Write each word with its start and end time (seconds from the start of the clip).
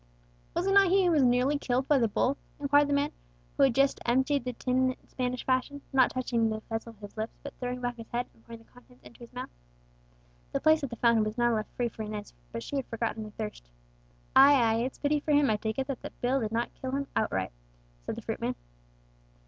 "Was 0.55 0.65
it 0.65 0.71
not 0.73 0.87
he 0.87 1.05
who 1.05 1.11
was 1.11 1.21
nearly 1.21 1.59
killed 1.59 1.87
by 1.87 1.99
the 1.99 2.07
bull?" 2.07 2.35
inquired 2.59 2.87
the 2.87 2.93
man 2.93 3.11
who 3.55 3.61
had 3.61 3.75
just 3.75 3.99
emptied 4.03 4.45
the 4.45 4.53
tin 4.53 4.93
in 4.93 5.07
Spanish 5.07 5.45
fashion 5.45 5.83
not 5.93 6.09
touching 6.09 6.49
the 6.49 6.59
vessel 6.61 6.93
with 6.93 7.01
his 7.11 7.17
lips, 7.17 7.37
but 7.43 7.53
throwing 7.59 7.81
back 7.81 7.97
his 7.97 8.09
head, 8.09 8.25
and 8.33 8.43
pouring 8.43 8.63
the 8.63 8.71
contents 8.71 9.03
into 9.03 9.19
his 9.19 9.31
mouth. 9.31 9.51
The 10.53 10.59
place 10.59 10.83
at 10.83 10.89
the 10.89 10.95
fountain 10.95 11.23
was 11.23 11.37
now 11.37 11.53
left 11.53 11.69
free 11.75 11.87
for 11.87 12.01
Inez, 12.01 12.33
but 12.51 12.63
she 12.63 12.77
had 12.77 12.87
forgotten 12.87 13.25
her 13.25 13.29
thirst. 13.37 13.69
"Ay, 14.35 14.53
ay; 14.55 14.73
it's 14.85 14.97
pity 14.97 15.19
for 15.19 15.33
him, 15.33 15.51
I 15.51 15.57
take 15.57 15.77
it, 15.77 15.85
that 15.85 16.01
the 16.01 16.09
bull 16.19 16.39
did 16.39 16.51
not 16.51 16.73
kill 16.73 16.89
him 16.93 17.05
outright," 17.15 17.51
said 18.03 18.15
the 18.15 18.23
fruit 18.23 18.41
man. 18.41 18.55